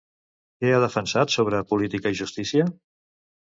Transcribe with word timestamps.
Què 0.63 0.71
ha 0.71 0.79
defensat 0.83 1.35
sobre 1.37 1.61
política 1.75 2.15
i 2.17 2.21
justícia? 2.25 2.69